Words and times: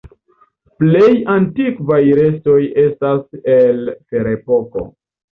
Plej 0.83 1.09
antikvaj 1.33 1.99
restoj 2.19 2.55
estas 2.85 3.37
el 3.57 3.83
Ferepoko. 4.13 4.87